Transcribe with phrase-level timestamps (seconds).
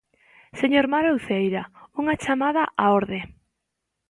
[0.61, 1.63] Señor Mario Uceira,
[2.01, 3.19] unha chamada á orde.